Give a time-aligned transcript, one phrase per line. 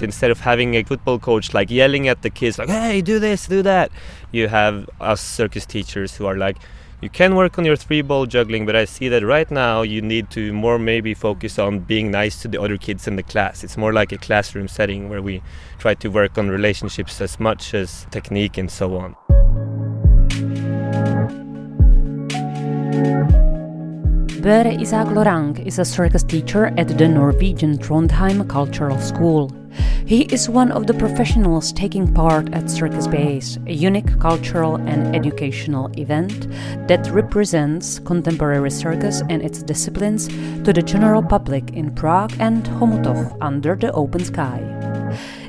[0.00, 3.46] Instead of having a football coach like yelling at the kids like, "Hey, do this,
[3.46, 3.92] do that,"
[4.32, 6.56] you have us circus teachers who are like,
[7.00, 10.02] "You can work on your three ball juggling, but I see that right now you
[10.02, 13.62] need to more maybe focus on being nice to the other kids in the class.
[13.62, 15.42] It's more like a classroom setting where we
[15.78, 19.14] try to work on relationships as much as technique and so on."
[24.42, 29.52] Børre Isac L'orange is a circus teacher at the Norwegian Trondheim Cultural School.
[30.06, 35.16] He is one of the professionals taking part at Circus Base, a unique cultural and
[35.16, 36.46] educational event
[36.88, 40.28] that represents contemporary circus and its disciplines
[40.64, 44.60] to the general public in Prague and Chomutov under the open sky.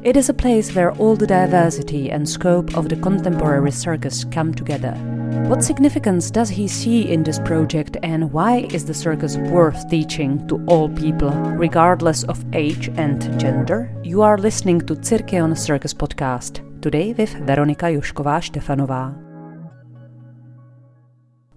[0.03, 4.53] It is a place where all the diversity and scope of the contemporary circus come
[4.53, 4.95] together.
[5.43, 10.47] What significance does he see in this project, and why is the circus worth teaching
[10.47, 13.93] to all people, regardless of age and gender?
[14.03, 19.24] You are listening to Cirqueon Circus Podcast, today with Veronika Jošková Štefanová.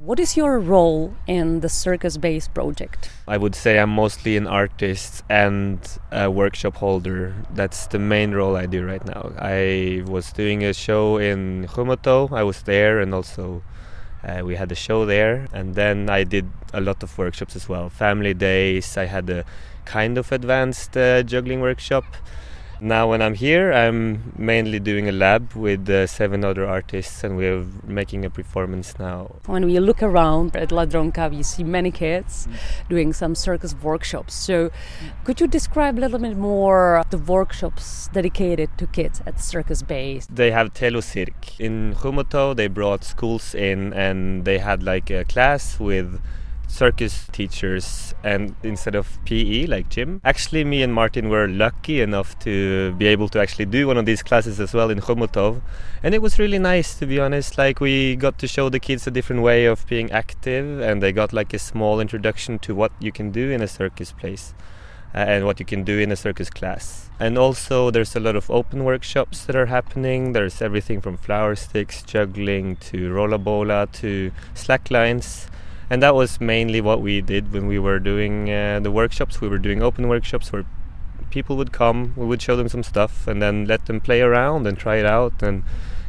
[0.09, 3.11] What is your role in the Circus Base project?
[3.28, 5.78] I would say I'm mostly an artist and
[6.11, 7.34] a workshop holder.
[7.53, 9.33] That's the main role I do right now.
[9.39, 12.33] I was doing a show in Chomutov.
[12.33, 13.62] I was there and also
[14.25, 15.47] uh, we had a show there.
[15.53, 17.91] And then I did a lot of workshops as well.
[17.91, 18.97] Family days.
[18.97, 19.45] I had a
[19.84, 22.06] kind of advanced uh, juggling workshop.
[22.81, 27.37] Now, when I'm here, I'm mainly doing a lab with uh, seven other artists, and
[27.37, 29.34] we're making a performance now.
[29.47, 32.47] When we look around at Ladronka, we see many kids
[32.89, 34.34] doing some circus workshops.
[34.34, 34.71] So,
[35.25, 40.29] could you describe a little bit more the workshops dedicated to kids at Circus Base?
[40.31, 41.59] They have Telocirk.
[41.59, 46.21] In Chomutov, they brought schools in, and they had like a class with
[46.69, 50.20] circus teachers and instead of PE like gym.
[50.24, 54.06] Actually me and Martin were lucky enough to be able to actually do one of
[54.06, 55.60] these classes as well in Chomutov
[56.02, 59.06] and it was really nice to be honest like we got to show the kids
[59.06, 62.93] a different way of being active and they got like a small introduction to what
[63.00, 64.54] you can do in a circus place
[65.14, 67.09] uh, and what you can do in a circus class.
[67.19, 70.32] And also, there's a lot of open workshops that are happening.
[70.34, 75.48] There's everything from flower sticks, juggling, to rollabola, to slacklines
[75.91, 79.41] and that was mainly what we did when we were doing uh, the workshops.
[79.41, 80.65] We were doing open workshops where
[81.31, 84.66] people would come, we would show them some stuff, and then let them play around
[84.66, 85.65] and try it out and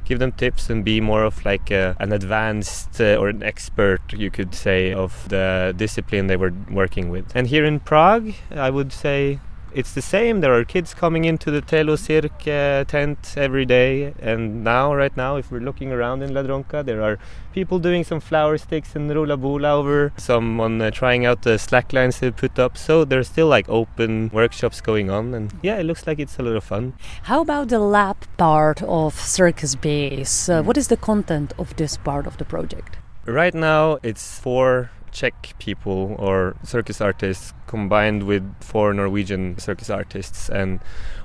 [0.06, 4.02] give them tips and be more of like a, an advanced uh, or an expert,
[4.12, 7.32] you could say, of the discipline they were working with.
[7.36, 9.40] And here in Prague, I would say
[9.74, 10.42] it's the same.
[10.42, 15.36] There are kids coming into the Telocirk uh, tent every day, and now, right now,
[15.36, 17.20] if we're looking around in Ladronka, there are
[17.54, 22.20] people doing some flower sticks and rollabola over, someone uh, trying out the slack lines
[22.20, 22.78] they put up.
[22.78, 26.44] So there's still like open workshops going on, and yeah, it looks like it's a
[26.44, 26.94] lot of fun.
[27.24, 30.50] How about the lab part of Circus Base?
[30.50, 32.98] Uh, what is the content of this part of the project?
[33.26, 40.50] Right now, it's four Czech people or circus artists combined with four Norwegian circus artists.
[40.50, 40.80] And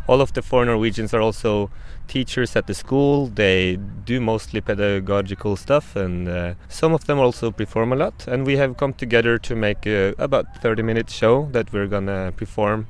[0.06, 1.70] all of the four Norwegians are also
[2.06, 3.28] teachers at the school.
[3.28, 8.28] They do mostly pedagogical stuff, and uh, some of them also perform a lot.
[8.28, 12.32] And we have come together to make a about 30 minute show that we're gonna
[12.36, 12.86] perform.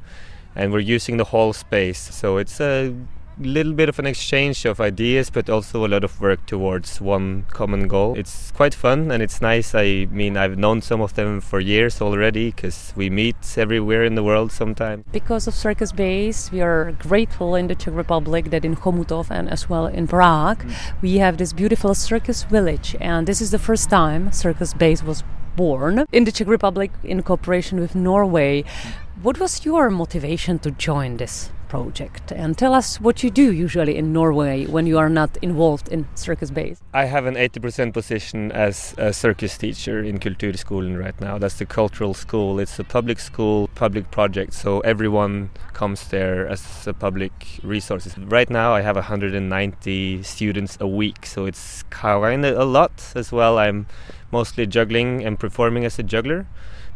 [0.56, 2.94] And we're using the hall space, so it's a
[3.38, 7.44] little bit of an exchange of ideas, but also a lot of work towards one
[7.50, 8.14] common goal.
[8.16, 9.74] It's quite fun and it's nice.
[9.74, 14.14] I mean, I've known some of them for years already because we meet everywhere in
[14.14, 15.04] the world sometimes.
[15.12, 19.48] Because of Circus Base, we are grateful in the Czech Republic that in Chomutov and
[19.48, 21.02] as well in Prague, mm.
[21.02, 22.96] we have this beautiful circus village.
[23.00, 25.24] And this is the first time Circus Base was
[25.56, 28.64] born in the Czech Republic in cooperation with Norway.
[29.22, 32.30] What was your motivation to join this project?
[32.30, 36.06] And tell us what you do usually in Norway when you are not involved in
[36.14, 36.78] Circus Base.
[36.92, 41.36] I have an 80% position as a circus teacher in Kulturskolen right now.
[41.36, 42.60] That's the cultural school.
[42.60, 47.32] It's a public school, public project, so everyone comes there as a public
[47.64, 48.16] resources.
[48.18, 53.32] Right now I have 190 students a week, so it's kind of a lot as
[53.32, 53.58] well.
[53.58, 53.86] I'm
[54.30, 56.46] mostly juggling and performing as a juggler.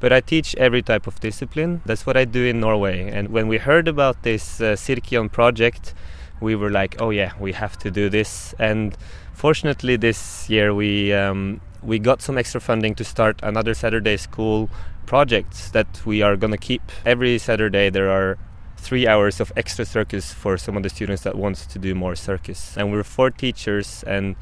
[0.01, 1.83] But I teach every type of discipline.
[1.85, 3.11] That's what I do in Norway.
[3.11, 5.95] And when we heard about this uh, Cirqueon project,
[6.41, 8.55] we were like, oh yeah, we have to do this.
[8.59, 8.97] And
[9.33, 14.69] fortunately, this year we um, we got some extra funding to start another Saturday school
[15.07, 16.83] project that we are gonna keep.
[17.05, 18.39] Every Saturday there are
[18.77, 22.15] three hours of extra circus for some of the students that wants to do more
[22.15, 22.77] circus.
[22.77, 24.37] And we're four teachers and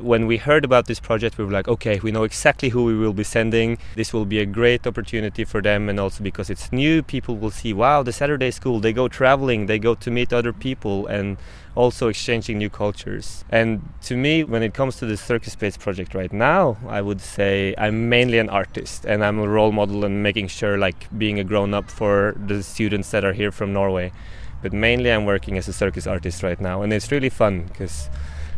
[0.00, 2.96] when we heard about this project, we were like, okay, we know exactly who we
[2.96, 3.78] will be sending.
[3.94, 7.50] This will be a great opportunity for them, and also because it's new, people will
[7.50, 11.36] see, wow, the Saturday school, they go traveling, they go to meet other people, and
[11.74, 13.44] also exchanging new cultures.
[13.50, 17.20] And to me, when it comes to the Circus Base project right now, I would
[17.20, 21.38] say I'm mainly an artist and I'm a role model and making sure, like, being
[21.38, 24.12] a grown up for the students that are here from Norway.
[24.60, 28.10] But mainly, I'm working as a circus artist right now, and it's really fun because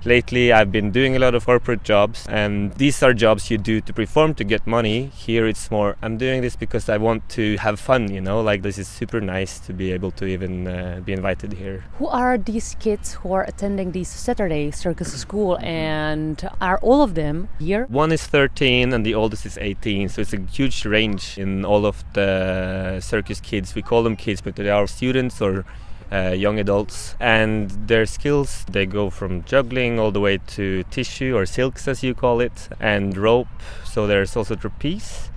[0.05, 3.81] lately I've been doing a lot of corporate jobs, and these are jobs you do
[3.81, 5.11] to perform to get money.
[5.15, 8.63] Here it's more I'm doing this because I want to have fun, you know, like
[8.63, 11.85] this is super nice to be able to even uh, be invited here.
[11.99, 17.15] Who are these kids who are attending this Saturday circus school, and are all of
[17.15, 17.87] them here?
[17.89, 21.87] One is 13 and the oldest is 18, so it's a huge range in all
[21.87, 23.75] of the circus kids.
[23.75, 25.65] We call them kids, but they are students or
[26.13, 31.37] uh, young adults and their skills they go from juggling all the way to tissue
[31.37, 33.49] or silks as you call it and rope.
[33.85, 35.31] So there's also trapeze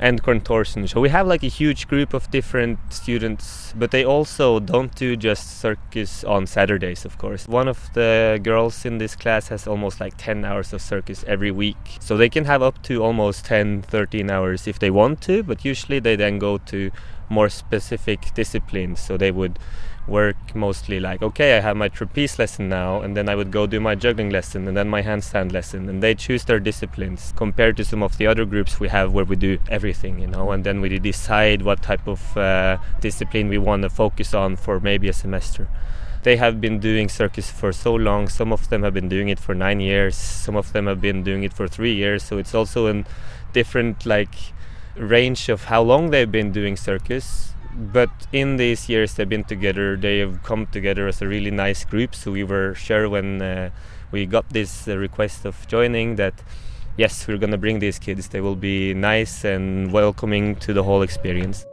[0.00, 0.86] and contortion.
[0.86, 5.16] So we have like a huge group of different students but they also don't do
[5.16, 7.48] just circus on saturdays of course.
[7.48, 11.50] One of the girls in this class has almost like 10 hours of circus every
[11.50, 11.98] week.
[12.00, 15.64] So they can have up to almost 10 13 hours if they want to but
[15.64, 16.90] usually they then go to
[17.28, 19.00] more specific disciplines.
[19.00, 19.58] So they would
[20.08, 23.66] work mostly like okay i have my trapeze lesson now and then i would go
[23.66, 25.88] do my juggling lesson and then my handstand lesson.
[25.88, 29.24] And they choose their disciplines compared to some of the other groups we have where
[29.24, 30.50] we do everything you know?
[30.52, 34.80] And then we decide what type of uh, discipline we want to focus on for
[34.80, 35.68] maybe a semester.
[36.22, 38.28] They have been doing circus for so long.
[38.28, 40.16] Some of them have been doing it for nine years.
[40.16, 42.22] Some of them have been doing it for three years.
[42.22, 43.04] So it's also a
[43.52, 44.34] different like
[44.96, 49.96] range of how long they've been doing circus but in these years they've been together
[49.96, 52.14] they have come together as a really nice group.
[52.14, 53.70] So we were sure when uh,
[54.10, 56.34] we got this uh, request of joining that
[56.96, 58.28] yes we're going to bring these kids.
[58.28, 61.64] They will be nice and welcoming to the whole experience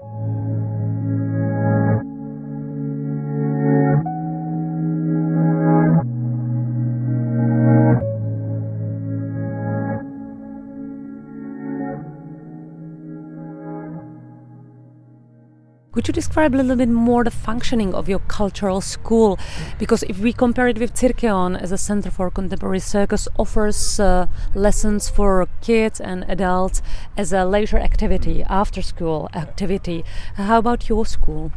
[16.06, 19.40] Could you describe a little bit more the functioning of your cultural school?
[19.80, 24.28] Because if we compare it with Cirqueon as a center for contemporary circus, offers uh,
[24.54, 26.84] lessons for kids and adults
[27.18, 30.06] as a leisure activity, after school activity.
[30.36, 31.52] How about your school?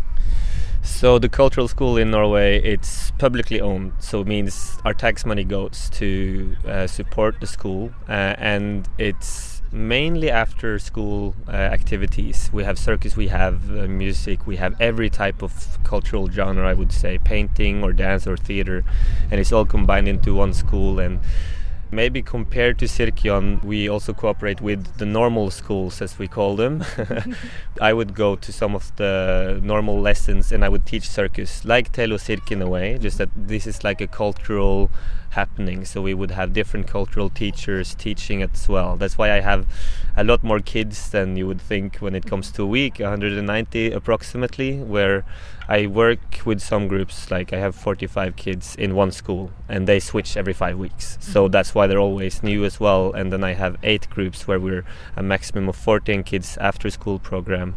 [0.83, 5.45] So the cultural school in Norway, it's publicly owned, so it means our tax money
[5.45, 12.51] goes to uh, support the school, uh, and it's mainly after school uh, activities.
[12.53, 16.75] We have circus, we have uh, music, we have every type of cultural genre, I
[16.75, 18.85] would say, painting or dance or theater,
[19.31, 20.99] and it's all combined into one school.
[20.99, 21.21] And
[21.91, 26.85] Maybe compared to Cirqueon, we also cooperate with the normal schools, as we call them.
[27.81, 31.91] I would go to some of the normal lessons and I would teach circus, like
[31.93, 34.91] Telocirk in a way, just that this is like a cultural
[35.31, 35.85] happening.
[35.85, 38.97] So we would have different cultural teachers teaching as well.
[38.97, 39.67] That's why I have
[40.17, 43.93] a lot more kids than you would think when it comes to a week, 190
[43.93, 45.25] approximately, where
[45.69, 50.01] I work with some groups, like I have 45 kids in one school, and they
[50.01, 51.19] switch every five weeks.
[51.21, 51.53] So mm-hmm.
[51.53, 53.13] that's why they're always new as well.
[53.13, 54.85] And then I have eight groups where we're
[55.15, 57.75] a maximum of 14 kids after school program,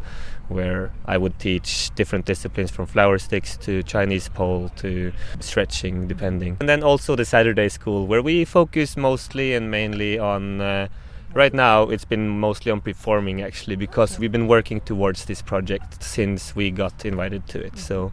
[0.49, 6.57] where I would teach different disciplines from flower sticks to Chinese pole to stretching, depending.
[6.59, 10.61] And then also the Saturday school, where we focus mostly and mainly on.
[10.61, 10.87] Uh,
[11.33, 16.03] Right now, it's been mostly on performing actually, because we've been working towards this project
[16.03, 17.79] since we got invited to it.
[17.79, 18.11] So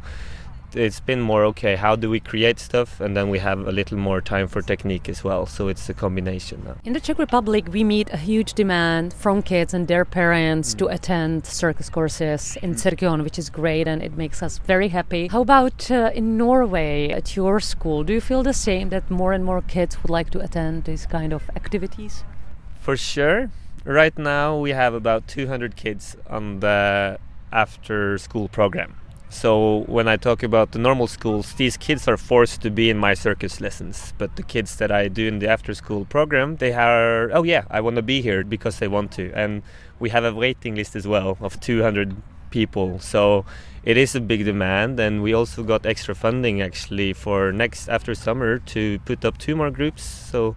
[0.75, 1.77] it's been more okay.
[1.77, 5.09] How do we create stuff, and then we have a little more time for technique
[5.09, 5.47] as well.
[5.47, 6.77] So it's a combination now.
[6.85, 10.79] In the Czech Republic, we meet a huge demand from kids and their parents mm.
[10.79, 15.29] to attend circus courses in Cirqueon, which is great, and it makes us very happy.
[15.29, 18.05] How about uh, in Norway at your school?
[18.05, 21.07] Do you feel the same that more and more kids would like to attend these
[21.07, 22.25] kind of activities?
[22.89, 23.51] for sure.
[23.85, 27.19] Right now, we have about 200 kids on the
[27.53, 28.97] after school program.
[29.31, 32.97] So, when I talk about the normal schools, these kids are forced to be in
[32.97, 34.15] my circus lessons.
[34.17, 37.65] But the kids that I do in the after school program, they are, oh yeah,
[37.71, 39.31] I want to be here because they want to.
[39.35, 39.63] And
[39.99, 42.17] we have a waiting list as well of 200
[42.51, 42.99] people.
[43.01, 43.45] So,
[43.85, 44.99] it is a big demand.
[44.99, 49.55] And we also got extra funding actually for next after summer to put up two
[49.55, 50.03] more groups.
[50.03, 50.57] So,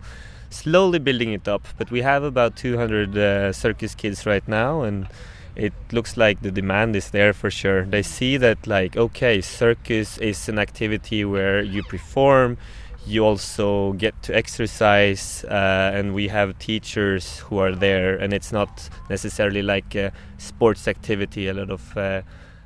[0.52, 1.68] slowly building it up.
[1.78, 5.08] But we have about 200 uh, circus kids right now, and
[5.56, 7.86] it looks like the demand is there for sure.
[7.86, 12.58] They see that like okay, circus is an activity where you perform,
[13.06, 18.52] you also get to exercise uh, and we have teachers who are there and it's
[18.52, 22.22] not necessarily like a sports activity a lot of uh,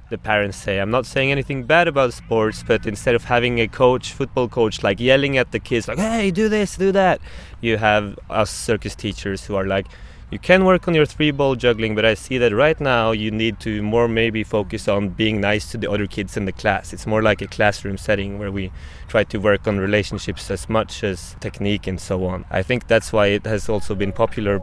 [0.09, 3.67] the parents say i'm not saying anything bad about sports but instead of having a
[3.67, 7.21] coach football coach like yelling at the kids like hey do this do that
[7.61, 9.87] you have us circus teachers who are like
[10.31, 13.31] you can work on your three ball juggling, but I see that right now you
[13.31, 16.93] need to more maybe focus on being nice to the other kids in the class.
[16.93, 18.71] It's more like a classroom setting where we
[19.07, 22.45] try to work on relationships as much as technique and so on.
[22.49, 24.59] I think that's why it has also been popular.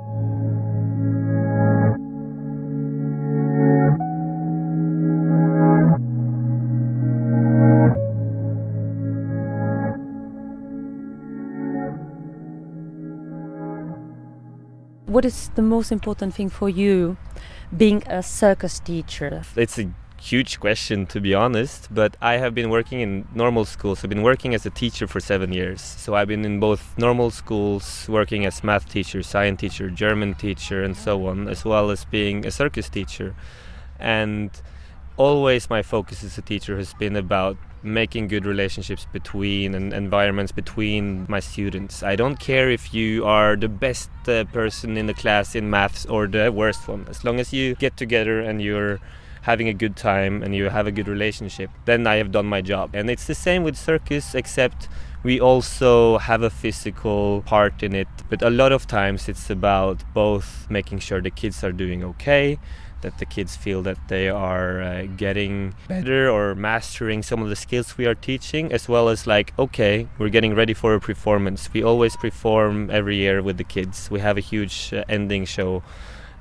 [15.12, 17.16] What is the most important thing for you
[17.76, 19.42] being a circus teacher?
[19.57, 24.02] It's a huge question to be honest, but I have been working in normal schools.
[24.02, 25.83] I've been working as a teacher for seven years.
[25.83, 30.83] So I've been in both normal schools, working as math teacher, science teacher, German teacher,
[30.83, 33.35] and so on, as well as being a circus teacher.
[33.99, 34.50] And
[35.16, 40.53] always my focus as a teacher has been about making good relationships between and environments
[40.53, 42.03] between my students.
[42.03, 46.07] I don't care if you are the best uh, person in the class in maths
[46.07, 47.07] or the worst one.
[47.09, 49.01] As long as you get together and you're
[49.43, 52.61] having a good time and you have a good relationship, then I have done my
[52.61, 52.95] job.
[52.95, 54.89] And it's the same with circus, except
[55.25, 58.09] we also have a physical part in it.
[58.31, 62.59] But a lot of times it's about both making sure the kids are doing okay
[63.02, 67.56] that the kids feel that they are uh, getting better or mastering some of the
[67.56, 71.68] skills we are teaching as well as like okay we're getting ready for a performance.
[71.73, 74.11] We always perform every year with the kids.
[74.11, 75.82] We have a huge uh, ending show.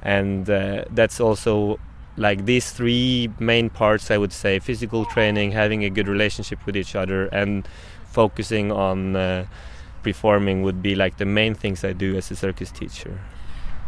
[0.01, 1.79] And uh, that's also
[2.17, 6.75] like these three main parts i would say physical training having a good relationship with
[6.75, 7.67] each other and
[8.05, 9.45] focusing on uh,
[10.03, 13.21] performing would be like the main things i do as a circus teacher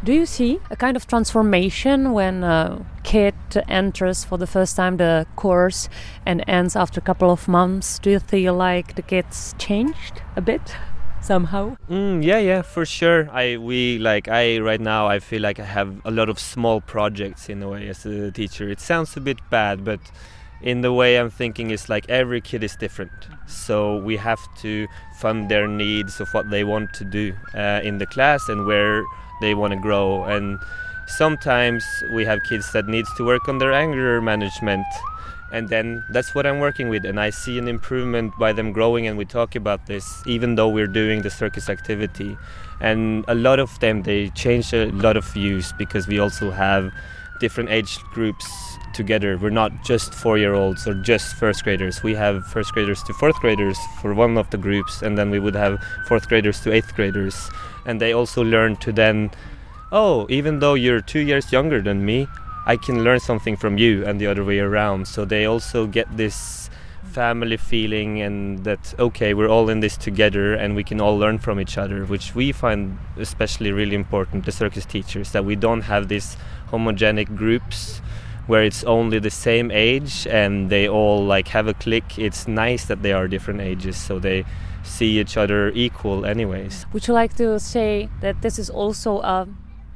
[0.03, 3.35] do you see a kind of transformation when a kid
[3.69, 5.87] enters for the first time the course
[6.25, 7.99] and ends after a couple of months?
[7.99, 10.75] Do you feel like the kids changed a bit?
[11.21, 15.57] somehow mm, yeah yeah for sure i we like i right now i feel like
[15.57, 19.15] i have a lot of small projects in a way as a teacher it sounds
[19.15, 20.01] a bit bad but
[20.61, 23.13] in the way i'm thinking is like every kid is different
[23.47, 27.99] so we have to fund their needs of what they want to do uh, in
[27.99, 29.05] the class and where
[29.43, 30.45] they want to grow and
[31.21, 31.83] sometimes
[32.15, 34.87] we have kids that needs to work on their anger management
[35.51, 39.05] and then that's what i'm working with and i see an improvement by them growing
[39.07, 42.37] and we talk about this even though we're doing the circus activity.
[42.81, 46.91] And a lot of them they change a lot of views because we also have
[47.43, 48.47] different age groups
[48.93, 49.37] together.
[49.37, 52.01] We're not just four year olds or just first graders.
[52.01, 55.39] We have first graders to fourth graders for one of the groups and then we
[55.39, 57.35] would have fourth graders to eighth graders.
[57.85, 59.31] And they also learn to then
[59.91, 62.27] oh even though you're two years younger than me
[62.65, 65.05] i can learn something from you and the other way around.
[65.05, 66.69] So they also get this
[67.11, 71.37] family feeling and that okay we're all in this together and we can all learn
[71.37, 75.81] from each other which we find especially really important the circus teachers that we don't
[75.81, 76.37] have these
[76.73, 78.01] homogenic groups
[78.47, 82.85] where it's only the same age and they all like have a click it's nice
[82.85, 84.43] that they are different ages so they
[84.83, 86.85] see each other equal anyways.
[86.93, 89.47] Would you like to say that this is also a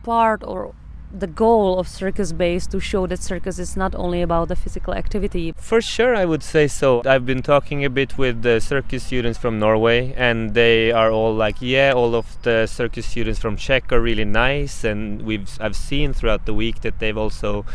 [0.03, 0.73] part or
[1.11, 4.93] the goal of circus base to show that circus is not only about the physical
[4.93, 5.53] activity.
[5.57, 7.01] For sure i would say so.
[7.05, 11.33] I've been talking a bit with the circus students from norway and they are all
[11.33, 15.75] like yeah all of the circus students from czech are really nice and we've i've
[15.75, 17.65] seen throughout the week that they've also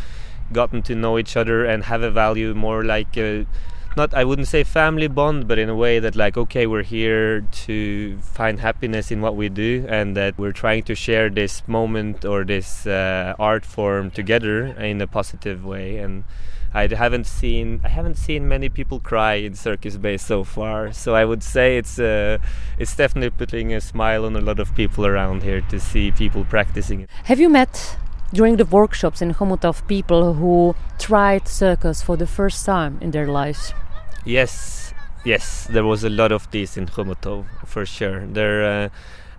[0.51, 3.45] gotten to know each other and have a value more like a,
[3.95, 7.41] not I wouldn't say family bond, but in a way that like okay, we're here
[7.65, 12.25] to find happiness in what we do, and that we're trying to share this moment
[12.25, 15.97] or this uh, art form together in a positive way.
[15.97, 16.23] And
[16.73, 20.91] I haven't seen I haven't seen many people cry in Circus Base so far.
[20.91, 22.39] So I would say it's uh,
[22.79, 26.45] it's definitely putting a smile on a lot of people around here to see people
[26.45, 27.07] practicing.
[27.25, 27.97] Have you met
[28.33, 33.27] during the workshops in Chomutov people who tried circus for the first time in their
[33.27, 33.73] lives?
[34.25, 38.25] Yes, yes, there was a lot of this in Chomutov for sure.
[38.25, 38.89] There, uh,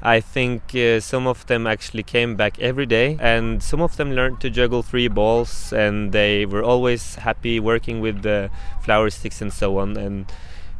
[0.01, 4.13] I think uh, some of them actually came back every day, and some of them
[4.13, 8.51] learned to juggle three balls, and they were always happy working with the
[8.83, 9.97] flower sticks and so on.
[9.97, 10.31] And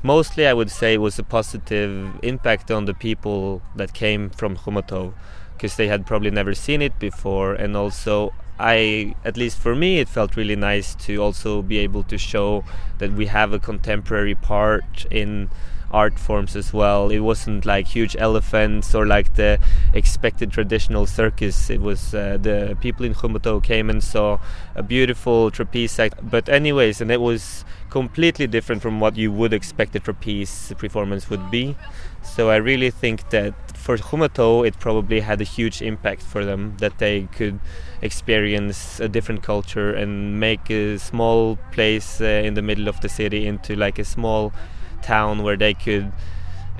[0.03, 4.57] mostly, I would say, it was a positive impact on the people that came from
[4.57, 5.15] Chomutov
[5.57, 9.99] because they had probably never seen it before, and also I, at least for me,
[9.99, 12.65] it felt really nice to also be able to show
[12.99, 15.51] that we have a contemporary part in
[15.91, 17.11] art forms as well.
[17.11, 19.59] It wasn't like huge elephants or like the
[19.93, 21.71] expected traditional circus.
[21.71, 24.39] It was uh, the people in Chomutov came and saw
[24.75, 26.19] a beautiful trapeze act.
[26.23, 31.31] But anyways, and it was completely different from what you would expect a trapeze performance
[31.31, 31.77] would be.
[32.23, 36.75] So I really think that for Chomutov, it probably had a huge impact for them
[36.79, 37.61] that they could
[38.01, 43.11] experience a different culture and make a small place uh, in the middle of the
[43.11, 44.55] city into like a small
[45.03, 46.11] town where they could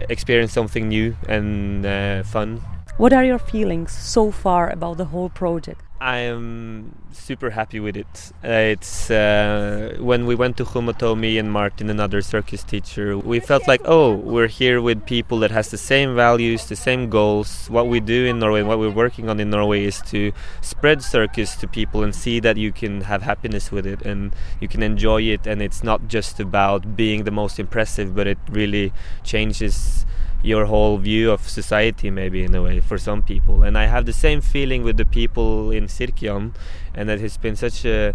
[0.09, 2.63] experience something new and uh, fun.
[2.97, 5.83] What are your feelings so far about the whole project?
[6.05, 8.33] I am super happy with it.
[8.43, 13.67] It's uh, when we went to Chomutov, me and Martin, another circus teacher, we felt
[13.67, 17.71] like, oh, we're here with people that has the same values, the same goals.
[17.71, 21.57] What we do in Norway, what we're working on in Norway, is to spread circus
[21.57, 25.23] to people and see that you can have happiness with it and you can enjoy
[25.23, 25.47] it.
[25.47, 28.93] And it's not just about being the most impressive, but it really
[29.23, 30.05] changes
[30.45, 33.63] your whole view of society maybe in a way for some people.
[33.63, 36.55] And i have the same feeling with the people in Cirqueon
[36.95, 38.15] and that has been such a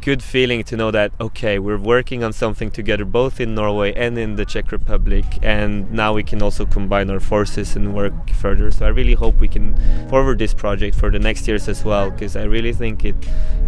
[0.00, 4.16] good feeling to know that okay we're working on something together both in norway and
[4.18, 8.70] in the czech republic and now we can also combine our forces and work further.
[8.70, 9.74] So i really hope we can
[10.08, 13.16] forward this project for the next years as well because i really think it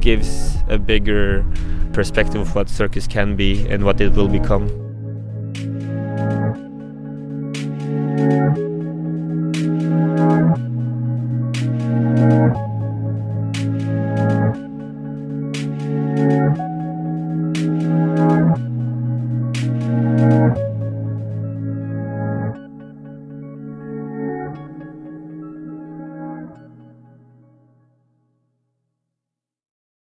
[0.00, 1.45] gives a bigger
[1.93, 4.88] perspective of what circus can be and what it will become